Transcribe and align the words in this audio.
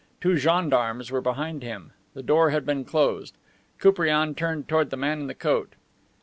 Two 0.19 0.35
gendarmes 0.35 1.11
were 1.11 1.21
behind 1.21 1.61
him. 1.61 1.91
The 2.15 2.23
door 2.23 2.49
had 2.49 2.65
been 2.65 2.85
closed. 2.85 3.37
Koupriane 3.77 4.33
turned 4.33 4.67
toward 4.67 4.89
the 4.89 4.97
man 4.97 5.19
in 5.21 5.27
the 5.27 5.35
coat. 5.35 5.75